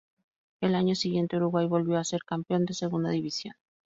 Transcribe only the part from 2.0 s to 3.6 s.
ser campeón de Segunda División.